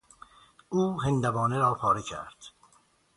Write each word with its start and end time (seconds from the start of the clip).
او 0.69 1.01
هندوانه 1.01 1.57
را 1.57 1.73
پاره 1.75 2.01
کرد. 2.01 2.37